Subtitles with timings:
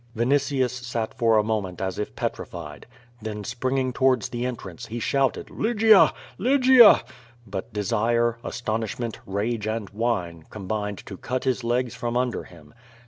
[0.15, 2.87] Vinitius sat for a moment as if petrified.
[3.21, 6.11] Then, springing towards the entrance, he shouted: "Lygia!
[6.39, 7.03] Lygia!"
[7.45, 12.71] But desire, astonishment, rage, and wine, combined to cut his legs from under Iiim.